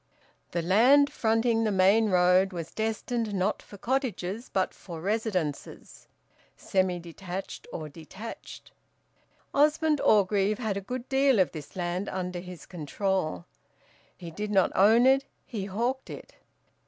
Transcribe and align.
The 0.49 0.63
land 0.63 1.13
fronting 1.13 1.63
the 1.63 1.71
main 1.71 2.09
road 2.09 2.53
was 2.53 2.71
destined 2.71 3.35
not 3.35 3.61
for 3.61 3.77
cottages, 3.77 4.49
but 4.51 4.73
for 4.73 4.99
residences, 4.99 6.07
semi 6.57 6.97
detached 6.97 7.67
or 7.71 7.87
detached. 7.87 8.71
Osmond 9.53 10.01
Orgreave 10.01 10.57
had 10.57 10.75
a 10.75 10.81
good 10.81 11.07
deal 11.07 11.37
of 11.37 11.51
this 11.51 11.75
land 11.75 12.09
under 12.09 12.39
his 12.39 12.65
control. 12.65 13.45
He 14.17 14.31
did 14.31 14.49
not 14.49 14.71
own 14.73 15.05
it, 15.05 15.23
he 15.45 15.65
hawked 15.65 16.09
it. 16.09 16.33